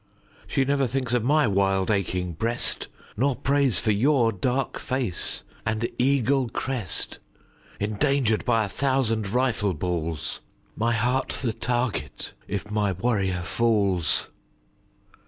She 0.47 0.65
never 0.65 0.87
thinks 0.87 1.13
of 1.13 1.23
my 1.23 1.45
wild 1.45 1.91
aching 1.91 2.33
breast, 2.33 2.87
Nor 3.15 3.35
prays 3.35 3.77
for 3.79 3.91
your 3.91 4.31
dark 4.31 4.79
face 4.79 5.43
and 5.63 5.87
eagle 5.99 6.49
crest 6.49 7.19
Endangered 7.79 8.43
by 8.43 8.63
a 8.65 8.67
thousand 8.67 9.29
rifle 9.29 9.75
balls, 9.75 10.39
My 10.75 10.93
heart 10.93 11.29
the 11.43 11.53
target 11.53 12.33
if 12.47 12.71
my 12.71 12.93
warrior 12.93 13.43
falls. 13.43 14.29